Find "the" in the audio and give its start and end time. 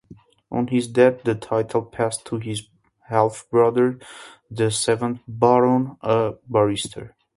1.25-1.35, 4.49-4.71